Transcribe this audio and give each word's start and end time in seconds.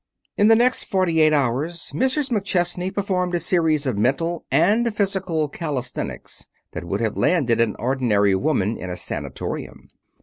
In 0.35 0.47
the 0.47 0.55
next 0.55 0.85
forty 0.85 1.21
eight 1.21 1.31
hours, 1.31 1.91
Mrs. 1.93 2.31
McChesney 2.31 2.91
performed 2.91 3.35
a 3.35 3.39
series 3.39 3.85
of 3.85 3.99
mental 3.99 4.45
and 4.49 4.91
physical 4.95 5.47
calisthenics 5.47 6.47
that 6.71 6.85
would 6.85 7.01
have 7.01 7.17
landed 7.17 7.61
an 7.61 7.75
ordinary 7.77 8.33
woman 8.33 8.77
in 8.77 8.89
a 8.89 8.97
sanatorium. 8.97 9.89